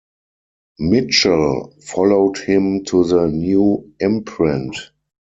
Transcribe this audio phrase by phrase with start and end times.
[0.79, 4.75] Mitchell- followed him to the new imprint.